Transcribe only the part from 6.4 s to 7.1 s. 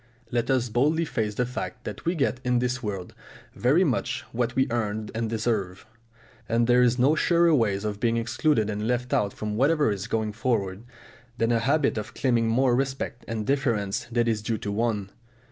and there is